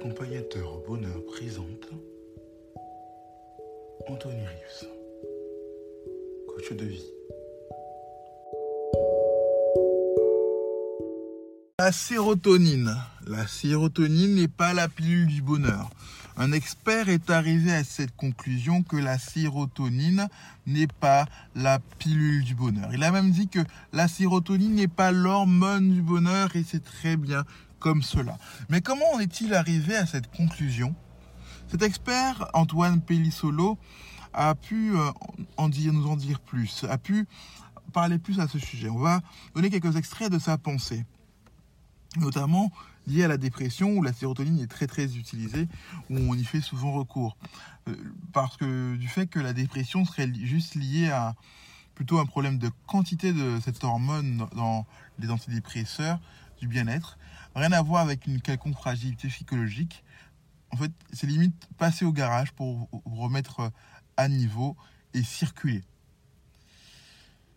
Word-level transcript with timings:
Accompagnateur 0.00 0.80
bonheur 0.86 1.22
présente 1.26 1.90
Anthony 4.08 4.46
Rives, 4.46 4.88
coach 6.48 6.72
de 6.72 6.86
vie. 6.86 7.04
La 11.78 11.92
sérotonine. 11.92 12.96
La 13.26 13.46
sérotonine 13.46 14.36
n'est 14.36 14.48
pas 14.48 14.72
la 14.72 14.88
pilule 14.88 15.26
du 15.26 15.42
bonheur. 15.42 15.90
Un 16.38 16.52
expert 16.52 17.10
est 17.10 17.28
arrivé 17.28 17.70
à 17.70 17.84
cette 17.84 18.16
conclusion 18.16 18.82
que 18.82 18.96
la 18.96 19.18
sérotonine 19.18 20.28
n'est 20.66 20.86
pas 20.86 21.26
la 21.54 21.78
pilule 21.98 22.42
du 22.44 22.54
bonheur. 22.54 22.88
Il 22.94 23.04
a 23.04 23.10
même 23.10 23.32
dit 23.32 23.48
que 23.48 23.60
la 23.92 24.08
sérotonine 24.08 24.76
n'est 24.76 24.88
pas 24.88 25.12
l'hormone 25.12 25.92
du 25.92 26.00
bonheur 26.00 26.56
et 26.56 26.64
c'est 26.66 26.82
très 26.82 27.18
bien 27.18 27.44
comme 27.80 28.02
cela. 28.02 28.38
Mais 28.68 28.80
comment 28.80 29.10
en 29.14 29.18
est-il 29.18 29.54
arrivé 29.54 29.96
à 29.96 30.06
cette 30.06 30.30
conclusion? 30.30 30.94
Cet 31.68 31.82
expert, 31.82 32.48
Antoine 32.54 33.00
Pellissolo, 33.00 33.78
a 34.32 34.54
pu 34.54 34.96
euh, 34.96 35.10
en 35.56 35.68
dire, 35.68 35.92
nous 35.92 36.06
en 36.06 36.16
dire 36.16 36.38
plus, 36.38 36.84
a 36.88 36.98
pu 36.98 37.26
parler 37.92 38.18
plus 38.18 38.38
à 38.38 38.46
ce 38.46 38.58
sujet. 38.58 38.88
On 38.88 38.98
va 38.98 39.20
donner 39.54 39.70
quelques 39.70 39.96
extraits 39.96 40.30
de 40.30 40.38
sa 40.38 40.58
pensée, 40.58 41.04
notamment 42.16 42.70
lié 43.06 43.24
à 43.24 43.28
la 43.28 43.38
dépression 43.38 43.96
où 43.96 44.02
la 44.02 44.12
sérotonine 44.12 44.60
est 44.60 44.70
très 44.70 44.86
très 44.86 45.16
utilisée, 45.16 45.66
où 46.10 46.16
on 46.16 46.34
y 46.34 46.44
fait 46.44 46.60
souvent 46.60 46.92
recours. 46.92 47.36
Euh, 47.88 47.94
parce 48.32 48.56
que 48.56 48.94
du 48.96 49.08
fait 49.08 49.26
que 49.26 49.40
la 49.40 49.52
dépression 49.52 50.04
serait 50.04 50.30
juste 50.34 50.74
liée 50.74 51.10
à 51.10 51.34
plutôt 51.94 52.18
un 52.18 52.26
problème 52.26 52.58
de 52.58 52.70
quantité 52.86 53.32
de 53.32 53.58
cette 53.62 53.82
hormone 53.84 54.46
dans 54.54 54.86
les 55.18 55.30
antidépresseurs 55.30 56.18
du 56.60 56.66
bien-être, 56.66 57.18
rien 57.54 57.72
à 57.72 57.82
voir 57.82 58.02
avec 58.02 58.26
une 58.26 58.40
quelconque 58.40 58.76
fragilité 58.76 59.28
psychologique. 59.28 60.04
En 60.70 60.76
fait, 60.76 60.92
c'est 61.12 61.26
limite 61.26 61.54
passer 61.78 62.04
au 62.04 62.12
garage 62.12 62.52
pour 62.52 62.88
remettre 63.04 63.72
à 64.16 64.28
niveau 64.28 64.76
et 65.14 65.22
circuler. 65.22 65.82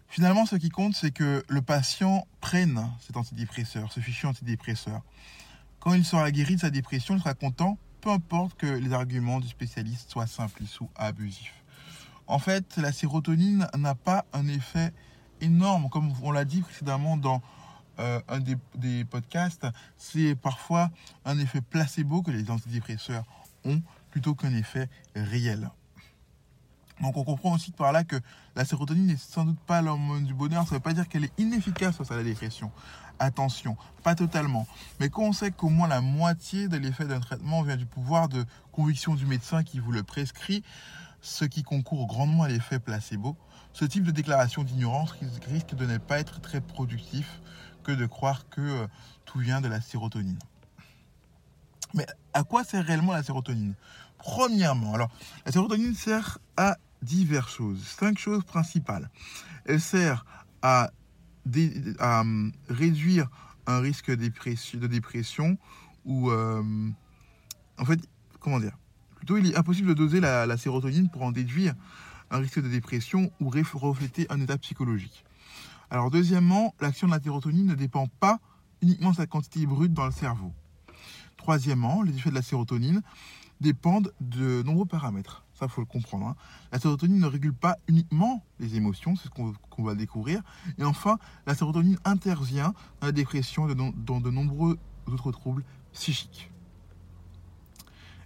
Finalement, 0.07 0.45
ce 0.45 0.55
qui 0.55 0.69
compte, 0.69 0.95
c'est 0.95 1.11
que 1.11 1.43
le 1.47 1.61
patient 1.61 2.27
prenne 2.39 2.87
cet 2.99 3.17
antidépresseur, 3.17 3.91
ce 3.91 3.99
fichier 3.99 4.29
antidépresseur. 4.29 5.01
Quand 5.79 5.93
il 5.93 6.05
sera 6.05 6.29
guéri 6.31 6.55
de 6.55 6.61
sa 6.61 6.69
dépression, 6.69 7.15
il 7.15 7.19
sera 7.19 7.33
content, 7.33 7.77
peu 7.99 8.11
importe 8.11 8.55
que 8.55 8.67
les 8.67 8.93
arguments 8.93 9.39
du 9.39 9.47
spécialiste 9.47 10.11
soient 10.11 10.27
simplistes 10.27 10.79
ou 10.81 10.89
abusifs. 10.95 11.63
En 12.27 12.39
fait, 12.39 12.77
la 12.77 12.91
sérotonine 12.91 13.67
n'a 13.77 13.95
pas 13.95 14.25
un 14.33 14.47
effet 14.47 14.93
énorme, 15.41 15.89
comme 15.89 16.13
on 16.21 16.31
l'a 16.31 16.45
dit 16.45 16.61
précédemment 16.61 17.17
dans 17.17 17.41
euh, 17.99 18.21
un 18.27 18.39
des, 18.39 18.57
des 18.75 19.05
podcasts, 19.05 19.67
c'est 19.97 20.35
parfois 20.35 20.89
un 21.25 21.37
effet 21.39 21.61
placebo 21.61 22.21
que 22.21 22.31
les 22.31 22.49
antidépresseurs 22.49 23.25
ont 23.65 23.81
plutôt 24.09 24.35
qu'un 24.35 24.53
effet 24.53 24.89
réel. 25.15 25.69
Donc 27.01 27.17
on 27.17 27.23
comprend 27.23 27.53
aussi 27.53 27.71
par 27.71 27.91
là 27.91 28.03
que 28.03 28.15
la 28.55 28.65
sérotonine 28.65 29.07
n'est 29.07 29.17
sans 29.17 29.45
doute 29.45 29.59
pas 29.59 29.81
l'hormone 29.81 30.23
du 30.23 30.33
bonheur. 30.33 30.63
Ça 30.63 30.71
ne 30.71 30.75
veut 30.75 30.83
pas 30.83 30.93
dire 30.93 31.07
qu'elle 31.07 31.25
est 31.25 31.39
inefficace 31.39 31.97
face 31.97 32.11
à 32.11 32.15
la 32.15 32.23
dépression. 32.23 32.71
Attention, 33.19 33.77
pas 34.03 34.15
totalement. 34.15 34.67
Mais 34.99 35.09
quand 35.09 35.23
on 35.23 35.33
sait 35.33 35.51
qu'au 35.51 35.69
moins 35.69 35.87
la 35.87 36.01
moitié 36.01 36.67
de 36.67 36.77
l'effet 36.77 37.05
d'un 37.05 37.19
traitement 37.19 37.61
vient 37.63 37.77
du 37.77 37.85
pouvoir 37.85 38.29
de 38.29 38.45
conviction 38.71 39.15
du 39.15 39.25
médecin 39.25 39.63
qui 39.63 39.79
vous 39.79 39.91
le 39.91 40.03
prescrit, 40.03 40.63
ce 41.21 41.45
qui 41.45 41.63
concourt 41.63 42.05
grandement 42.07 42.43
à 42.43 42.47
l'effet 42.47 42.79
placebo, 42.79 43.35
ce 43.71 43.85
type 43.85 44.03
de 44.03 44.11
déclaration 44.11 44.63
d'ignorance 44.63 45.15
risque 45.47 45.75
de 45.75 45.85
ne 45.85 45.97
pas 45.97 46.19
être 46.19 46.41
très 46.41 46.61
productif 46.61 47.41
que 47.83 47.91
de 47.91 48.05
croire 48.05 48.49
que 48.49 48.61
euh, 48.61 48.87
tout 49.25 49.39
vient 49.39 49.61
de 49.61 49.67
la 49.67 49.81
sérotonine. 49.81 50.39
Mais 51.93 52.05
à 52.33 52.43
quoi 52.43 52.63
sert 52.63 52.85
réellement 52.85 53.13
la 53.13 53.23
sérotonine? 53.23 53.75
Premièrement, 54.17 54.93
alors 54.95 55.11
la 55.45 55.51
sérotonine 55.51 55.93
sert 55.93 56.39
à 56.57 56.77
diverses 57.01 57.53
choses, 57.53 57.83
cinq 57.83 58.17
choses 58.17 58.43
principales. 58.43 59.09
Elle 59.65 59.81
sert 59.81 60.25
à, 60.61 60.89
hum, 61.99 62.51
réduire 62.69 63.29
un 63.67 63.79
risque 63.79 64.09
de 64.09 64.87
dépression 64.87 65.57
ou 66.05 66.31
euh, 66.31 66.63
en 67.77 67.85
fait, 67.85 67.99
comment 68.39 68.59
dire? 68.59 68.77
Plutôt, 69.15 69.37
il 69.37 69.51
est 69.51 69.55
impossible 69.55 69.89
de 69.89 69.93
doser 69.93 70.19
la 70.19 70.57
sérotonine 70.57 71.09
pour 71.09 71.21
en 71.21 71.31
déduire 71.31 71.75
un 72.33 72.39
risque 72.39 72.61
de 72.61 72.67
dépression 72.67 73.31
ou 73.39 73.49
refléter 73.49 74.25
un 74.29 74.41
état 74.41 74.57
psychologique. 74.57 75.23
Alors 75.93 76.09
deuxièmement, 76.09 76.73
l'action 76.81 77.05
de 77.05 77.11
la 77.11 77.21
sérotonine 77.21 77.67
ne 77.67 77.75
dépend 77.75 78.07
pas 78.07 78.39
uniquement 78.81 79.11
de 79.11 79.17
sa 79.17 79.27
quantité 79.27 79.63
brute 79.67 79.93
dans 79.93 80.07
le 80.07 80.11
cerveau. 80.11 80.51
Troisièmement, 81.37 82.01
les 82.01 82.15
effets 82.17 82.31
de 82.31 82.35
la 82.35 82.41
sérotonine 82.41 83.03
dépendent 83.61 84.11
de 84.19 84.63
nombreux 84.63 84.87
paramètres. 84.87 85.45
Ça, 85.53 85.67
faut 85.67 85.81
le 85.81 85.85
comprendre. 85.85 86.25
Hein. 86.25 86.35
La 86.71 86.79
sérotonine 86.79 87.19
ne 87.19 87.27
régule 87.27 87.53
pas 87.53 87.77
uniquement 87.87 88.43
les 88.59 88.75
émotions, 88.75 89.15
c'est 89.15 89.25
ce 89.25 89.29
qu'on 89.29 89.83
va 89.83 89.93
découvrir. 89.93 90.41
Et 90.79 90.83
enfin, 90.83 91.19
la 91.45 91.53
sérotonine 91.53 91.99
intervient 92.05 92.73
dans 92.99 93.05
la 93.05 93.13
dépression 93.13 93.69
et 93.69 93.75
dans 93.75 94.19
de 94.19 94.31
nombreux 94.31 94.79
autres 95.05 95.31
troubles 95.31 95.63
psychiques. 95.91 96.49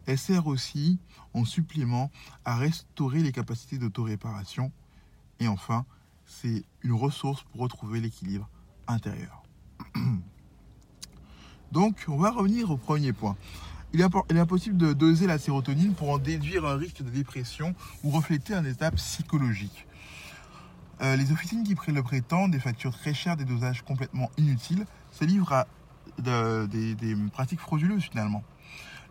Elle 0.05 0.17
sert 0.17 0.47
aussi 0.47 0.99
en 1.33 1.43
supplément 1.43 2.11
à 2.45 2.55
restaurer 2.55 3.21
les 3.21 3.33
capacités 3.33 3.77
d'autoréparation. 3.77 4.71
Et 5.41 5.49
enfin, 5.49 5.85
c'est 6.27 6.63
une 6.83 6.93
ressource 6.93 7.43
pour 7.43 7.61
retrouver 7.61 7.99
l'équilibre 7.99 8.47
intérieur. 8.87 9.43
Donc, 11.71 12.05
on 12.07 12.17
va 12.17 12.31
revenir 12.31 12.69
au 12.69 12.77
premier 12.77 13.13
point. 13.13 13.35
Il 13.93 14.01
est, 14.01 14.37
impossible 14.37 14.77
de 14.77 14.93
doser 14.93 15.27
la 15.27 15.39
sérotonine 15.39 15.93
pour 15.93 16.09
en 16.09 16.17
déduire 16.17 16.65
un 16.65 16.75
risque 16.75 17.01
de 17.01 17.09
dépression 17.09 17.73
ou 18.03 18.09
refléter 18.09 18.53
un 18.53 18.65
état 18.65 18.91
psychologique. 18.91 19.87
Euh, 21.01 21.15
les 21.15 21.31
officines 21.31 21.63
qui 21.63 21.75
le 21.91 22.03
prétendent, 22.03 22.51
des 22.51 22.59
factures 22.59 22.95
très 22.95 23.13
chères, 23.13 23.37
des 23.37 23.45
dosages 23.45 23.83
complètement 23.83 24.29
inutiles, 24.37 24.85
se 25.11 25.23
livrent 25.23 25.53
à 25.53 25.67
des, 26.19 26.95
des 26.95 27.15
pratiques 27.31 27.59
frauduleuses 27.59 28.03
finalement. 28.03 28.43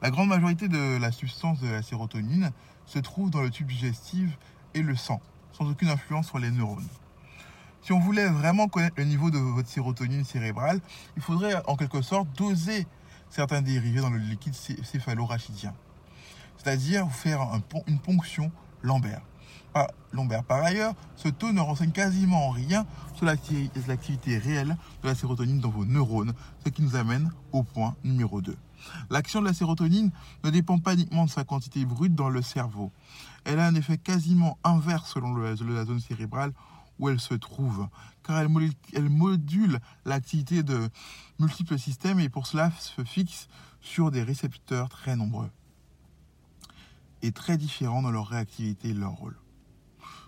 La 0.03 0.11
grande 0.11 0.29
majorité 0.29 0.69
de 0.69 0.99
la 0.99 1.11
substance 1.11 1.61
de 1.61 1.69
la 1.69 1.83
sérotonine 1.83 2.51
se 2.85 2.99
trouve 2.99 3.31
dans 3.31 3.43
le 3.43 3.51
tube 3.51 3.69
digestif 3.69 4.39
et 4.75 4.83
le 4.83 4.95
sang, 4.95 5.21
sans 5.53 5.69
aucune 5.71 5.89
influence 5.89 6.27
sur 6.27 6.39
les 6.39 6.51
neurones. 6.51 6.87
Si 7.87 7.93
on 7.93 8.01
voulait 8.01 8.27
vraiment 8.27 8.67
connaître 8.67 8.97
le 8.99 9.05
niveau 9.05 9.31
de 9.31 9.39
votre 9.39 9.69
sérotonine 9.69 10.25
cérébrale, 10.25 10.81
il 11.17 11.23
faudrait 11.23 11.55
en 11.69 11.77
quelque 11.77 12.03
sorte 12.03 12.27
doser 12.37 12.85
certains 13.31 13.63
dérivés 13.63 14.01
dans 14.01 14.11
le 14.11 14.19
liquide 14.19 14.57
céphalo-rachidien. 14.57 15.73
C'est-à-dire 16.57 17.09
faire 17.13 17.43
une 17.87 18.01
ponction 18.01 18.51
Lambert. 18.83 19.23
Par, 19.73 19.87
Lambert. 20.13 20.43
Par 20.43 20.65
ailleurs, 20.65 20.95
ce 21.15 21.29
taux 21.29 21.53
ne 21.53 21.61
renseigne 21.61 21.93
quasiment 21.93 22.51
rien 22.51 22.87
sur 23.15 23.25
l'activité 23.25 24.37
réelle 24.37 24.77
de 25.05 25.09
la 25.09 25.15
sérotonine 25.15 25.61
dans 25.61 25.71
vos 25.71 25.85
neurones, 25.85 26.33
ce 26.65 26.71
qui 26.71 26.83
nous 26.83 26.97
amène 26.97 27.31
au 27.53 27.63
point 27.63 27.95
numéro 28.03 28.41
2. 28.41 28.57
L'action 29.11 29.41
de 29.41 29.47
la 29.47 29.55
sérotonine 29.55 30.11
ne 30.43 30.51
dépend 30.51 30.81
pas 30.81 30.95
uniquement 30.95 31.27
de 31.27 31.31
sa 31.31 31.45
quantité 31.45 31.85
brute 31.85 32.17
dans 32.17 32.31
le 32.31 32.43
cerveau. 32.43 32.91
Elle 33.45 33.61
a 33.61 33.67
un 33.69 33.77
effet 33.77 33.97
quasiment 33.97 34.59
inverse 34.65 35.13
selon 35.13 35.37
la 35.37 35.55
zone 35.55 36.01
cérébrale 36.01 36.53
où 36.99 37.09
elle 37.09 37.21
se 37.21 37.35
trouve, 37.35 37.89
car 38.23 38.39
elle, 38.39 39.09
module 39.09 39.81
l'activité 40.05 40.63
de 40.63 40.89
multiples 41.39 41.79
systèmes 41.79 42.21
et 42.21 42.29
pour 42.29 42.47
cela 42.47 42.71
se 42.73 43.05
fixe 43.05 43.49
sur 43.81 44.11
des 44.11 44.23
récepteurs 44.23 44.89
très 44.89 45.17
nombreux 45.17 45.51
et 47.23 47.33
très 47.33 47.57
différents 47.57 48.03
dans 48.03 48.11
leur 48.11 48.29
réactivité 48.29 48.91
et 48.91 48.95
leur 48.95 49.13
rôle. 49.13 49.37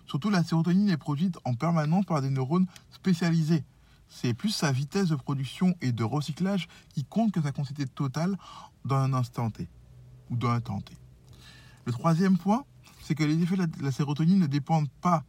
Surtout, 0.07 0.31
la 0.31 0.43
sérotonine 0.43 0.89
est 0.89 0.97
produite 0.97 1.39
en 1.45 1.55
permanence 1.55 2.07
par 2.07 2.23
des 2.23 2.31
neurones 2.31 2.67
spécialisés. 2.91 3.65
C'est 4.09 4.33
plus 4.33 4.51
sa 4.51 4.73
vitesse 4.73 5.09
de 5.09 5.17
production 5.17 5.75
et 5.83 5.93
de 5.93 6.03
recyclage 6.03 6.67
qui 6.95 7.05
compte 7.05 7.33
que 7.33 7.43
sa 7.43 7.53
quantité 7.53 7.87
totale 7.87 8.39
dans 8.87 8.97
un 8.97 9.13
instant 9.13 9.51
T 9.51 9.69
ou 10.31 10.37
dans 10.37 10.51
un 10.51 10.61
temps 10.61 10.81
T. 10.81 10.97
Le 11.85 11.93
troisième 11.93 12.39
point, 12.39 12.65
c'est 13.03 13.15
que 13.15 13.25
les 13.25 13.43
effets 13.43 13.57
de 13.57 13.83
la, 13.83 13.93
sérotonine 13.93 14.39
ne 14.39 14.47
dépendent 14.47 14.91
pas, 15.01 15.25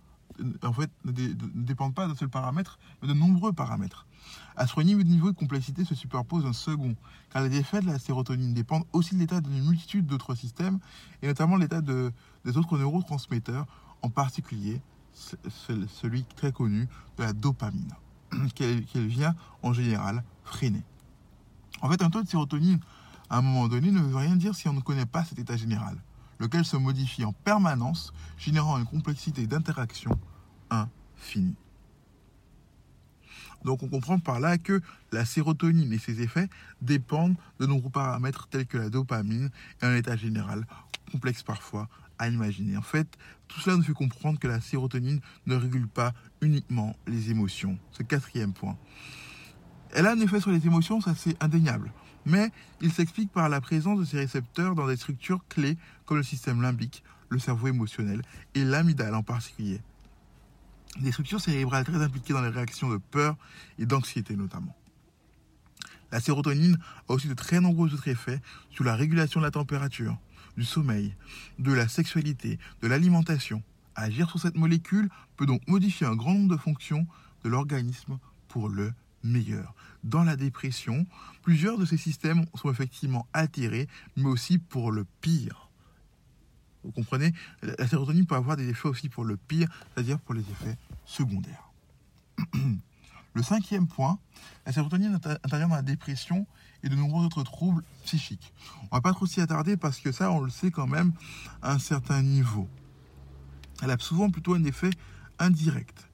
en 0.64 0.74
fait, 0.74 0.90
ne, 1.06 1.12
dé- 1.12 1.36
ne 1.56 1.64
dépendent 1.64 1.94
pas 1.94 2.08
d'un 2.08 2.16
seul 2.16 2.30
paramètre, 2.30 2.80
mais 3.02 3.08
de 3.08 3.14
nombreux 3.14 3.54
paramètres. 3.54 4.06
À 4.56 4.68
ce 4.68 4.80
niveau, 4.82 5.32
de 5.32 5.36
complexité 5.38 5.86
se 5.86 5.96
superpose 5.96 6.46
un 6.46 6.54
second, 6.54 6.96
car 7.32 7.44
les 7.44 7.56
effets 7.58 7.82
de 7.82 7.88
la 7.88 8.00
sérotonine 8.00 8.54
dépendent 8.54 8.86
aussi 8.94 9.16
de 9.16 9.20
l'état 9.20 9.42
d'une 9.42 9.66
multitude 9.66 10.06
d'autres 10.06 10.36
systèmes, 10.36 10.80
et 11.22 11.28
notamment 11.28 11.56
l'état 11.58 11.82
de- 11.82 12.12
des 12.46 12.58
autres 12.58 12.78
neurotransmetteurs, 12.78 13.66
en 14.02 14.10
particulier 14.10 14.82
ce- 15.14 15.36
ce- 15.50 15.88
celui 15.88 16.24
très 16.36 16.52
connu 16.52 16.88
de 17.18 17.24
la 17.24 17.34
dopamine, 17.34 17.94
qu'elle 18.56 19.08
vient 19.08 19.36
en 19.64 19.74
général 19.74 20.24
freiner. 20.44 20.84
En 21.82 21.90
fait, 21.90 22.02
un 22.02 22.10
taux 22.10 22.22
de 22.24 22.28
sérotonine 22.28 22.80
à 23.30 23.38
un 23.38 23.42
moment 23.42 23.68
donné 23.68 23.92
ne 23.92 24.00
veut 24.00 24.16
rien 24.16 24.36
dire 24.36 24.56
si 24.56 24.68
on 24.68 24.74
ne 24.74 24.82
connaît 24.82 25.06
pas 25.06 25.24
cet 25.24 25.40
état 25.40 25.56
général, 25.56 25.98
lequel 26.40 26.66
se 26.66 26.78
modifie 26.78 27.24
en 27.26 27.34
permanence, 27.34 28.14
générant 28.38 28.78
une 28.78 28.86
complexité 28.86 29.46
d'interaction 29.48 30.12
infinie. 30.70 31.56
Donc 33.66 33.84
on 33.84 33.90
comprend 33.90 34.20
par 34.20 34.40
là 34.40 34.58
que 34.58 34.82
la 35.12 35.26
sérotonine 35.26 35.92
et 35.92 35.98
ses 35.98 36.22
effets 36.22 36.50
dépendent 36.82 37.36
de 37.60 37.66
nombreux 37.66 37.90
paramètres 37.90 38.48
tels 38.48 38.66
que 38.66 38.78
la 38.78 38.90
dopamine 38.90 39.50
et 39.82 39.86
un 39.86 39.96
état 39.96 40.16
général 40.16 40.66
complexe 41.12 41.44
parfois 41.44 41.90
à 42.20 42.28
imaginer. 42.28 42.78
En 42.78 42.82
fait, 42.82 43.08
tout 43.48 43.60
cela 43.60 43.78
nous 43.78 43.84
fait 43.84 43.94
comprendre 43.94 44.40
que 44.40 44.48
la 44.48 44.62
sérotonine 44.62 45.20
ne 45.46 45.56
régule 45.56 45.88
pas 45.88 46.14
uniquement 46.42 46.96
les 47.08 47.32
émotions. 47.32 47.78
Ce 47.92 48.04
quatrième 48.04 48.54
point. 48.54 48.78
Elle 49.92 50.06
a 50.06 50.12
un 50.12 50.20
effet 50.20 50.40
sur 50.40 50.52
les 50.52 50.66
émotions, 50.68 51.02
ça 51.02 51.16
c'est 51.16 51.42
indéniable. 51.44 51.92
Mais 52.26 52.52
il 52.82 52.92
s'explique 52.92 53.32
par 53.32 53.50
la 53.50 53.60
présence 53.60 54.00
de 54.00 54.06
ces 54.06 54.18
récepteurs 54.18 54.76
dans 54.76 54.88
des 54.88 54.98
structures 54.98 55.44
clés 55.50 55.78
comme 56.06 56.18
le 56.18 56.24
système 56.24 56.62
limbique, 56.62 57.04
le 57.30 57.40
cerveau 57.40 57.68
émotionnel 57.68 58.22
et 58.54 58.64
l'amygdale 58.64 59.16
en 59.16 59.24
particulier. 59.24 59.82
Des 60.98 61.12
structures 61.12 61.40
cérébrales 61.40 61.86
très 61.86 62.02
impliquées 62.02 62.34
dans 62.34 62.42
les 62.42 62.50
réactions 62.50 62.90
de 62.90 62.98
peur 62.98 63.38
et 63.78 63.86
d'anxiété 63.86 64.36
notamment. 64.36 64.76
La 66.12 66.20
sérotonine 66.20 66.80
a 67.08 67.14
aussi 67.14 67.28
de 67.28 67.36
très 67.36 67.62
nombreux 67.62 67.94
autres 67.94 68.08
effets 68.08 68.42
sur 68.72 68.84
la 68.84 68.96
régulation 68.96 69.40
de 69.40 69.46
la 69.46 69.52
température, 69.52 70.18
du 70.58 70.64
sommeil, 70.66 71.16
de 71.60 71.72
la 71.72 71.88
sexualité, 71.88 72.58
de 72.82 72.88
l'alimentation. 72.88 73.62
Agir 73.96 74.30
sur 74.30 74.40
cette 74.40 74.58
molécule 74.58 75.10
peut 75.38 75.46
donc 75.46 75.62
modifier 75.68 76.08
un 76.08 76.16
grand 76.16 76.34
nombre 76.34 76.56
de 76.56 76.62
fonctions 76.62 77.06
de 77.44 77.50
l'organisme 77.50 78.18
pour 78.48 78.70
le 78.70 78.94
meilleur. 79.24 79.76
Dans 80.04 80.24
la 80.24 80.36
dépression, 80.36 81.06
plusieurs 81.44 81.78
de 81.78 81.86
ces 81.86 81.98
systèmes 81.98 82.46
sont 82.56 82.72
effectivement 82.72 83.28
altérés, 83.34 83.88
mais 84.16 84.30
aussi 84.30 84.58
pour 84.58 84.92
le 84.92 85.06
pire. 85.22 85.69
Vous 86.84 86.92
comprenez? 86.92 87.34
La 87.62 87.88
sérotonine 87.88 88.26
peut 88.26 88.36
avoir 88.36 88.58
des 88.58 88.70
effets 88.70 88.88
aussi 88.88 89.10
pour 89.10 89.26
le 89.26 89.38
pire, 89.38 89.68
c'est-à-dire 89.94 90.20
pour 90.20 90.34
les 90.34 90.42
effets 90.42 90.78
secondaires. 91.06 91.72
Le 93.36 93.44
cinquième 93.44 93.88
point, 93.88 94.18
la 94.66 94.72
sérotonine 94.72 95.14
inter- 95.14 95.38
intervient 95.44 95.68
dans 95.68 95.76
la 95.76 95.84
dépression 95.84 96.48
et 96.84 96.90
de 96.90 96.96
nombreux 96.96 97.24
autres 97.24 97.44
troubles 97.44 97.84
psychiques. 98.04 98.54
On 98.92 98.96
va 98.96 99.02
pas 99.02 99.14
trop 99.14 99.28
s'y 99.28 99.40
attarder 99.40 99.78
parce 99.78 100.00
que 100.00 100.12
ça, 100.12 100.32
on 100.32 100.42
le 100.42 100.50
sait 100.50 100.72
quand 100.72 100.88
même 100.88 101.14
à 101.62 101.74
un 101.74 101.80
certain 101.80 102.24
niveau. 102.24 102.68
Elle 103.84 103.92
a 103.92 103.98
souvent 104.00 104.32
plutôt 104.32 104.56
un 104.56 104.64
effet 104.64 104.90
indirect. 105.38 106.10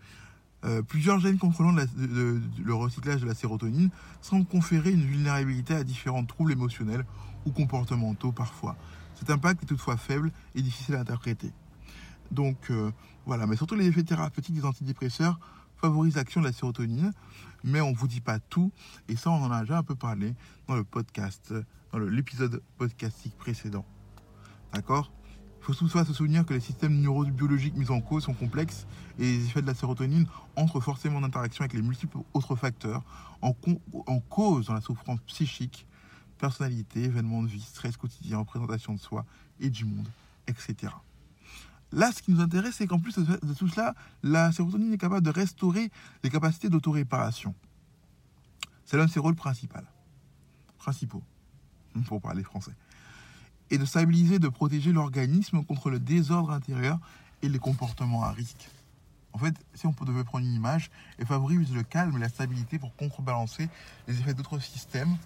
Euh, 0.65 0.81
plusieurs 0.81 1.19
gènes 1.19 1.37
contrôlant 1.37 1.71
le 1.71 2.73
recyclage 2.73 3.21
de 3.21 3.27
la 3.27 3.35
sérotonine 3.35 3.89
semblent 4.21 4.45
conférer 4.45 4.91
une 4.91 5.05
vulnérabilité 5.05 5.73
à 5.73 5.83
différents 5.83 6.25
troubles 6.25 6.51
émotionnels 6.51 7.05
ou 7.45 7.51
comportementaux 7.51 8.31
parfois. 8.31 8.75
Cet 9.15 9.29
impact 9.29 9.63
est 9.63 9.65
toutefois 9.65 9.97
faible 9.97 10.31
et 10.53 10.61
difficile 10.61 10.95
à 10.95 10.99
interpréter. 10.99 11.51
Donc 12.31 12.69
euh, 12.69 12.91
voilà, 13.25 13.47
mais 13.47 13.55
surtout 13.55 13.75
les 13.75 13.87
effets 13.87 14.03
thérapeutiques 14.03 14.55
des 14.55 14.65
antidépresseurs 14.65 15.39
favorisent 15.77 16.15
l'action 16.15 16.41
de 16.41 16.45
la 16.47 16.53
sérotonine, 16.53 17.13
mais 17.63 17.81
on 17.81 17.91
ne 17.91 17.95
vous 17.95 18.07
dit 18.07 18.21
pas 18.21 18.39
tout, 18.39 18.71
et 19.07 19.15
ça 19.15 19.29
on 19.29 19.43
en 19.43 19.51
a 19.51 19.61
déjà 19.61 19.77
un 19.77 19.83
peu 19.83 19.95
parlé 19.95 20.35
dans 20.67 20.75
le 20.75 20.83
podcast, 20.83 21.53
dans 21.91 21.99
l'épisode 21.99 22.61
podcastique 22.77 23.37
précédent. 23.37 23.85
D'accord? 24.73 25.11
Il 25.59 25.65
faut 25.65 25.73
toutefois 25.73 26.05
se 26.05 26.13
souvenir 26.13 26.45
que 26.45 26.53
les 26.53 26.59
systèmes 26.59 27.01
neurobiologiques 27.01 27.75
mis 27.75 27.89
en 27.89 27.99
cause 27.99 28.23
sont 28.23 28.33
complexes 28.33 28.85
et 29.17 29.23
les 29.23 29.45
effets 29.45 29.63
de 29.63 29.67
la 29.67 29.73
sérotonine 29.73 30.27
entrent 30.55 30.79
forcément 30.79 31.17
en 31.17 31.23
interaction 31.23 31.63
avec 31.63 31.73
les 31.73 31.81
multiples 31.81 32.19
autres 32.35 32.55
facteurs 32.55 33.03
en 33.41 33.51
cause 34.29 34.67
dans 34.67 34.75
la 34.75 34.81
souffrance 34.81 35.19
psychique, 35.21 35.87
personnalité, 36.37 37.03
événements 37.03 37.43
de 37.43 37.47
vie, 37.47 37.61
stress 37.61 37.97
quotidien, 37.97 38.37
représentation 38.39 38.93
de 38.93 38.99
soi 38.99 39.25
et 39.59 39.69
du 39.69 39.85
monde, 39.85 40.07
etc. 40.47 40.93
Là, 41.91 42.11
ce 42.11 42.21
qui 42.21 42.31
nous 42.31 42.41
intéresse, 42.41 42.75
c'est 42.75 42.87
qu'en 42.87 42.99
plus 42.99 43.17
de 43.17 43.53
tout 43.53 43.67
cela, 43.67 43.95
la 44.23 44.51
sérotonine 44.51 44.93
est 44.93 44.97
capable 44.97 45.25
de 45.25 45.31
restaurer 45.31 45.91
les 46.23 46.29
capacités 46.29 46.69
d'autoréparation. 46.69 47.55
C'est 48.85 48.97
l'un 48.97 49.05
de 49.05 49.11
ses 49.11 49.19
rôles 49.19 49.35
principaux. 49.35 49.79
Principaux, 50.77 51.23
pour 52.07 52.21
parler 52.21 52.43
français. 52.43 52.73
Et 53.71 53.77
de 53.77 53.85
stabiliser, 53.85 54.39
de 54.39 54.49
protéger 54.49 54.91
l'organisme 54.91 55.63
contre 55.63 55.89
le 55.89 55.99
désordre 55.99 56.51
intérieur 56.51 56.99
et 57.41 57.49
les 57.49 57.59
comportements 57.59 58.23
à 58.23 58.31
risque. 58.31 58.69
En 59.33 59.37
fait, 59.37 59.55
si 59.73 59.85
on 59.87 59.91
devait 60.05 60.23
prendre 60.23 60.45
une 60.45 60.53
image, 60.53 60.89
elle 61.17 61.25
favorise 61.25 61.73
le 61.73 61.83
calme 61.83 62.15
et 62.15 62.19
la 62.19 62.29
stabilité 62.29 62.79
pour 62.79 62.95
contrebalancer 62.95 63.69
les 64.07 64.19
effets 64.19 64.33
d'autres 64.33 64.59
systèmes 64.59 65.17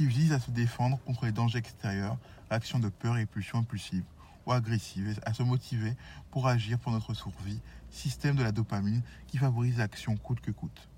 qui 0.00 0.06
visent 0.06 0.32
à 0.32 0.40
se 0.40 0.50
défendre 0.50 0.98
contre 1.04 1.26
les 1.26 1.32
dangers 1.32 1.58
extérieurs, 1.58 2.16
l'action 2.50 2.78
de 2.78 2.88
peur 2.88 3.18
et 3.18 3.26
pulsions 3.26 3.58
impulsives 3.58 4.06
ou 4.46 4.52
agressives, 4.52 5.10
et 5.10 5.28
à 5.28 5.34
se 5.34 5.42
motiver 5.42 5.94
pour 6.30 6.48
agir 6.48 6.78
pour 6.78 6.90
notre 6.90 7.12
survie, 7.12 7.60
système 7.90 8.34
de 8.34 8.42
la 8.42 8.50
dopamine 8.50 9.02
qui 9.26 9.36
favorise 9.36 9.76
l'action 9.76 10.16
coûte 10.16 10.40
que 10.40 10.52
coûte. 10.52 10.88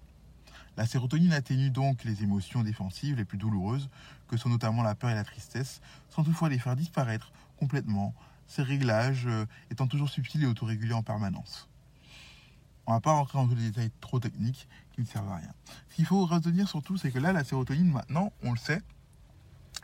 La 0.76 0.86
sérotonine 0.86 1.32
atténue 1.32 1.70
donc 1.70 2.04
les 2.04 2.22
émotions 2.22 2.62
défensives 2.62 3.16
les 3.16 3.24
plus 3.24 3.38
douloureuses, 3.38 3.88
que 4.28 4.36
sont 4.36 4.50
notamment 4.50 4.84
la 4.84 4.94
peur 4.94 5.10
et 5.10 5.14
la 5.14 5.24
tristesse, 5.24 5.80
sans 6.08 6.22
toutefois 6.22 6.48
les 6.48 6.60
faire 6.60 6.76
disparaître 6.76 7.32
complètement, 7.58 8.14
ces 8.46 8.62
réglages 8.62 9.26
euh, 9.26 9.46
étant 9.72 9.88
toujours 9.88 10.10
subtils 10.10 10.44
et 10.44 10.46
autorégulés 10.46 10.94
en 10.94 11.02
permanence. 11.02 11.68
On 12.86 12.92
ne 12.92 12.96
va 12.96 13.00
pas 13.00 13.14
rentrer 13.14 13.36
dans 13.36 13.46
les 13.46 13.56
détails 13.56 13.90
trop 14.00 14.20
techniques 14.20 14.68
qui 14.92 15.00
ne 15.00 15.06
servent 15.06 15.30
à 15.30 15.36
rien. 15.36 15.52
Ce 15.88 15.96
qu'il 15.96 16.06
faut 16.06 16.24
retenir 16.24 16.68
surtout, 16.68 16.96
c'est 16.96 17.10
que 17.10 17.18
là, 17.18 17.32
la 17.32 17.42
sérotonine, 17.42 17.90
maintenant, 17.90 18.32
on 18.42 18.52
le 18.52 18.58
sait, 18.58 18.80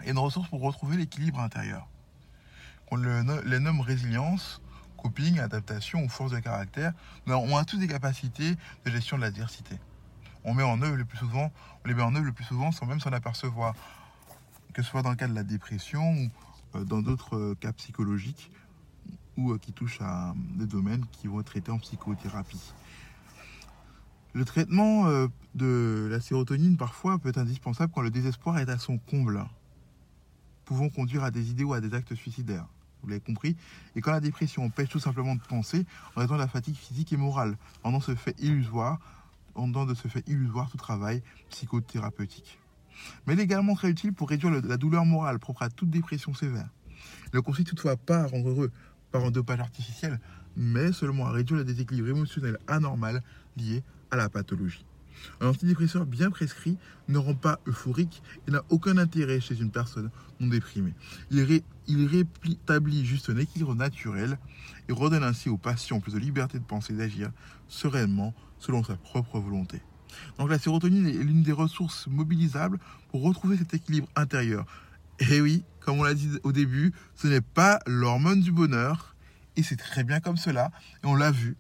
est 0.05 0.11
une 0.11 0.19
ressource 0.19 0.49
pour 0.49 0.61
retrouver 0.61 0.97
l'équilibre 0.97 1.41
intérieur. 1.41 1.89
On 2.91 2.97
les 2.97 3.61
nomme 3.61 3.81
résilience, 3.81 4.63
coping, 4.97 5.39
adaptation 5.39 6.03
ou 6.03 6.09
force 6.09 6.33
de 6.33 6.39
caractère, 6.39 6.93
on 7.27 7.57
a 7.57 7.65
tous 7.65 7.79
des 7.79 7.89
capacités 7.89 8.57
de 8.85 8.91
gestion 8.91 9.17
de 9.17 9.23
l'adversité. 9.23 9.77
On 10.45 10.55
met 10.55 10.63
en 10.63 10.81
œuvre 10.83 10.97
le 10.97 11.05
plus 11.05 11.19
souvent, 11.19 11.53
on 11.85 11.89
les 11.89 11.95
met 11.95 12.03
en 12.03 12.15
œuvre 12.15 12.25
le 12.25 12.33
plus 12.33 12.45
souvent 12.45 12.73
sans 12.73 12.87
même 12.87 13.01
s'en 13.01 13.13
apercevoir, 13.13 13.75
que 14.73 14.83
ce 14.83 14.91
soit 14.91 15.03
dans 15.03 15.11
le 15.11 15.17
cas 15.17 15.29
de 15.29 15.35
la 15.35 15.43
dépression 15.43 16.03
ou 16.13 16.31
euh, 16.75 16.85
dans 16.85 17.03
d'autres 17.03 17.37
euh, 17.37 17.55
cas 17.55 17.73
psychologiques 17.73 18.51
ou 19.37 19.53
euh, 19.53 19.59
qui 19.59 19.73
touchent 19.73 20.01
à 20.01 20.35
des 20.57 20.67
domaines 20.67 21.05
qui 21.13 21.27
vont 21.27 21.41
être 21.41 21.47
traités 21.47 21.71
en 21.71 21.79
psychothérapie. 21.79 22.75
Le 24.35 24.45
traitement 24.45 25.07
de 25.55 26.07
la 26.11 26.21
sérotonine 26.21 26.77
parfois 26.77 27.19
peut 27.19 27.31
être 27.31 27.39
indispensable 27.39 27.93
quand 27.93 28.03
le 28.03 28.11
désespoir 28.11 28.59
est 28.59 28.69
à 28.69 28.79
son 28.79 28.99
comble, 28.99 29.45
pouvant 30.69 30.91
conduire 30.91 31.25
à 31.25 31.31
des 31.31 31.51
idées 31.51 31.65
ou 31.65 31.73
à 31.73 31.81
des 31.81 31.95
actes 31.95 32.15
suicidaires. 32.15 32.67
Vous 33.03 33.09
l'avez 33.09 33.23
compris 33.23 33.57
Et 33.97 34.03
quand 34.03 34.11
la 34.11 34.21
dépression 34.21 34.65
empêche 34.65 34.91
tout 34.91 34.99
simplement 34.99 35.35
de 35.35 35.41
penser 35.41 35.87
en 36.15 36.21
raison 36.21 36.35
de 36.35 36.41
la 36.41 36.47
fatigue 36.47 36.75
physique 36.75 37.11
et 37.15 37.17
morale, 37.17 37.57
rendant 37.83 38.01
ce 38.01 38.15
fait 38.15 38.39
illusoire, 38.39 38.99
rendant 39.55 39.87
de 39.87 39.95
ce 39.95 40.09
fait 40.09 40.29
illusoire 40.29 40.69
tout 40.69 40.77
travail 40.77 41.23
psychothérapeutique. 41.49 42.59
Mais 43.27 43.33
elle 43.33 43.41
est 43.41 43.45
également 43.45 43.75
très 43.77 43.89
utile 43.89 44.13
pour 44.13 44.29
réduire 44.29 44.51
la 44.63 44.77
douleur 44.77 45.07
morale 45.07 45.39
propre 45.39 45.63
à 45.63 45.71
toute 45.71 45.89
dépression 45.89 46.35
sévère. 46.35 46.69
Elle 47.33 47.37
ne 47.37 47.41
consiste 47.41 47.69
toutefois 47.69 47.97
pas 47.97 48.25
à 48.25 48.27
rendre 48.27 48.51
heureux 48.51 48.71
par 49.11 49.25
un 49.25 49.31
dopage 49.31 49.61
artificiel, 49.61 50.21
mais 50.55 50.93
seulement 50.93 51.29
à 51.29 51.31
réduire 51.31 51.61
le 51.61 51.65
déséquilibre 51.65 52.09
émotionnel 52.09 52.59
anormal 52.67 53.23
lié 53.57 53.83
à 54.11 54.17
la 54.17 54.29
pathologie. 54.29 54.85
Un 55.41 55.49
antidépresseur 55.49 56.07
bien 56.07 56.31
prescrit 56.31 56.77
ne 57.09 57.19
rend 57.19 57.35
pas 57.35 57.61
euphorique 57.67 58.23
et 58.47 58.51
n'a 58.51 58.63
aucun 58.69 58.99
intérêt 58.99 59.41
chez 59.41 59.61
une 59.61 59.71
personne 59.71 60.11
non 60.41 60.49
déprimée. 60.49 60.95
Il, 61.31 61.43
ré, 61.43 61.65
il 61.87 62.07
rétablit 62.07 63.05
juste 63.05 63.31
un 63.31 63.37
équilibre 63.37 63.75
naturel 63.75 64.39
et 64.89 64.93
redonne 64.93 65.25
ainsi 65.25 65.49
aux 65.49 65.59
patients 65.59 66.01
plus 66.01 66.13
de 66.13 66.19
liberté 66.19 66.59
de 66.59 66.65
penser 66.65 66.93
et 66.93 66.97
d'agir 66.97 67.31
sereinement 67.69 68.35
selon 68.59 68.83
sa 68.83 68.97
propre 68.97 69.39
volonté. 69.39 69.81
Donc 70.39 70.51
la 70.51 70.59
sérotonine 70.59 71.07
est 71.07 71.13
l'une 71.13 71.43
des 71.43 71.53
ressources 71.53 72.07
mobilisables 72.07 72.79
pour 73.11 73.23
retrouver 73.23 73.57
cet 73.57 73.75
équilibre 73.75 74.09
intérieur. 74.17 74.67
Et 75.19 75.41
oui, 75.41 75.65
comme 75.81 76.01
on 76.01 76.05
l'a 76.05 76.15
dit 76.15 76.31
au 76.43 76.53
début, 76.53 76.93
ce 77.15 77.27
n'est 77.27 77.41
pas 77.41 77.81
l'hormone 77.87 78.41
du 78.41 78.53
bonheur, 78.53 79.17
et 79.57 79.63
c'est 79.63 79.77
très 79.77 80.05
bien 80.05 80.21
comme 80.21 80.37
cela, 80.37 80.71
et 81.03 81.07
on 81.07 81.15
l'a 81.15 81.31
vu. 81.31 81.57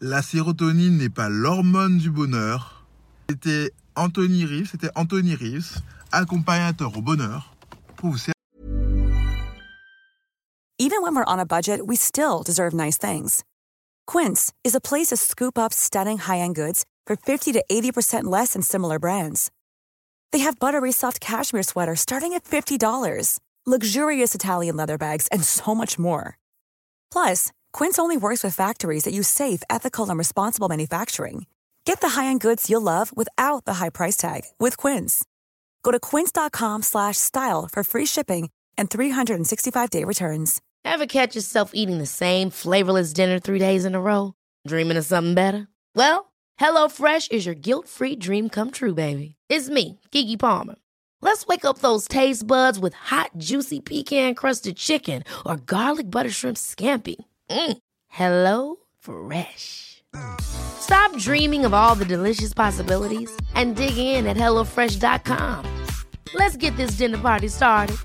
La 0.00 0.22
sérotonine 0.22 0.98
n'est 0.98 1.10
pas 1.10 1.28
l'hormone 1.28 1.98
du 1.98 2.10
bonheur. 2.10 2.79
C'était 3.30 3.70
Anthony 3.94 4.44
Reeves, 4.44 4.70
c'était 4.72 4.90
Anthony 4.96 5.36
Reeves, 5.36 5.78
accompagnateur 6.10 6.96
au 6.96 7.00
bonheur, 7.00 7.54
pour 7.96 8.10
vous 8.10 8.18
servir. 8.18 8.34
Even 10.80 11.00
when 11.02 11.14
we're 11.14 11.24
on 11.28 11.38
a 11.38 11.46
budget, 11.46 11.86
we 11.86 11.94
still 11.94 12.42
deserve 12.42 12.74
nice 12.74 12.98
things. 12.98 13.44
Quince 14.08 14.52
is 14.64 14.74
a 14.74 14.80
place 14.80 15.10
to 15.10 15.16
scoop 15.16 15.56
up 15.56 15.72
stunning 15.72 16.18
high-end 16.18 16.56
goods 16.56 16.84
for 17.06 17.14
50 17.14 17.52
to 17.52 17.62
80% 17.70 18.24
less 18.24 18.54
than 18.54 18.62
similar 18.62 18.98
brands. 18.98 19.52
They 20.32 20.40
have 20.40 20.58
buttery 20.58 20.90
soft 20.90 21.20
cashmere 21.20 21.62
sweaters 21.62 22.00
starting 22.00 22.32
at 22.32 22.42
$50, 22.42 23.38
luxurious 23.64 24.34
Italian 24.34 24.76
leather 24.76 24.98
bags, 24.98 25.28
and 25.30 25.44
so 25.44 25.72
much 25.72 26.00
more. 26.00 26.36
Plus, 27.12 27.52
Quince 27.72 27.96
only 28.00 28.16
works 28.16 28.42
with 28.42 28.56
factories 28.56 29.04
that 29.04 29.14
use 29.14 29.28
safe, 29.28 29.62
ethical, 29.70 30.08
and 30.08 30.18
responsible 30.18 30.68
manufacturing. 30.68 31.46
Get 31.90 32.02
the 32.02 32.20
high-end 32.20 32.40
goods 32.40 32.70
you'll 32.70 32.82
love 32.82 33.10
without 33.16 33.64
the 33.64 33.74
high 33.74 33.90
price 33.90 34.16
tag 34.16 34.42
with 34.60 34.76
Quince. 34.76 35.24
Go 35.82 35.90
to 35.90 35.98
quince.com/style 35.98 37.68
for 37.72 37.82
free 37.82 38.06
shipping 38.06 38.48
and 38.78 38.88
365-day 38.88 40.04
returns. 40.04 40.60
Ever 40.84 41.06
catch 41.06 41.34
yourself 41.34 41.72
eating 41.74 41.98
the 41.98 42.06
same 42.06 42.50
flavorless 42.50 43.12
dinner 43.12 43.40
three 43.40 43.58
days 43.58 43.84
in 43.84 43.96
a 43.96 44.00
row? 44.00 44.34
Dreaming 44.68 44.98
of 44.98 45.04
something 45.04 45.34
better? 45.34 45.66
Well, 45.96 46.32
HelloFresh 46.60 47.32
is 47.32 47.44
your 47.44 47.56
guilt-free 47.56 48.16
dream 48.20 48.48
come 48.50 48.70
true, 48.70 48.94
baby. 48.94 49.34
It's 49.48 49.68
me, 49.68 49.98
Kiki 50.12 50.36
Palmer. 50.36 50.76
Let's 51.22 51.44
wake 51.48 51.64
up 51.64 51.78
those 51.78 52.06
taste 52.06 52.46
buds 52.46 52.78
with 52.78 52.94
hot, 52.94 53.32
juicy 53.36 53.80
pecan-crusted 53.80 54.76
chicken 54.76 55.24
or 55.44 55.56
garlic 55.56 56.08
butter 56.08 56.30
shrimp 56.30 56.56
scampi. 56.56 57.16
Mm. 57.50 57.78
Hello 58.06 58.76
Fresh. 59.00 59.99
Stop 60.40 61.16
dreaming 61.18 61.64
of 61.64 61.72
all 61.74 61.94
the 61.94 62.04
delicious 62.04 62.54
possibilities 62.54 63.30
and 63.54 63.76
dig 63.76 63.96
in 63.96 64.26
at 64.26 64.36
HelloFresh.com. 64.36 65.64
Let's 66.34 66.56
get 66.56 66.76
this 66.76 66.92
dinner 66.92 67.18
party 67.18 67.48
started. 67.48 67.96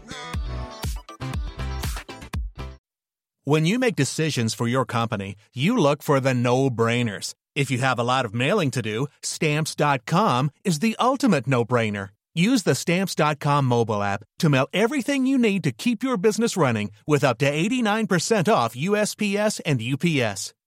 When 3.43 3.65
you 3.65 3.77
make 3.77 3.95
decisions 3.95 4.55
for 4.55 4.67
your 4.67 4.85
company, 4.85 5.35
you 5.53 5.77
look 5.77 6.01
for 6.01 6.19
the 6.19 6.33
no 6.33 6.69
brainers. 6.71 7.35
If 7.53 7.69
you 7.69 7.77
have 7.77 7.99
a 7.99 8.03
lot 8.03 8.25
of 8.25 8.33
mailing 8.33 8.71
to 8.71 8.81
do, 8.81 9.07
Stamps.com 9.21 10.49
is 10.63 10.79
the 10.79 10.95
ultimate 10.99 11.45
no 11.45 11.63
brainer. 11.63 12.09
Use 12.33 12.63
the 12.63 12.73
Stamps.com 12.73 13.65
mobile 13.65 14.01
app 14.01 14.23
to 14.39 14.49
mail 14.49 14.67
everything 14.73 15.27
you 15.27 15.37
need 15.37 15.63
to 15.63 15.71
keep 15.71 16.01
your 16.01 16.17
business 16.17 16.57
running 16.57 16.91
with 17.05 17.23
up 17.23 17.37
to 17.37 17.51
89% 17.51 18.51
off 18.51 18.75
USPS 18.75 19.61
and 19.63 19.79
UPS. 19.79 20.53